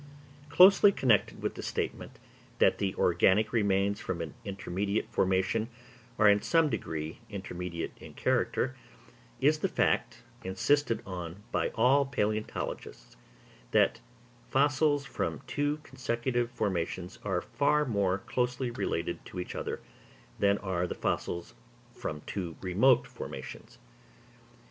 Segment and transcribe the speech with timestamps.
[0.49, 2.17] Closely connected with the statement,
[2.57, 5.69] that the organic remains from an intermediate formation
[6.17, 8.75] are in some degree intermediate in character,
[9.41, 13.15] is the fact, insisted on by all palæontologists,
[13.69, 14.01] that
[14.49, 19.81] fossils from two consecutive formations are far more closely related to each other,
[20.39, 21.53] than are the fossils
[21.93, 23.77] from two remote formations.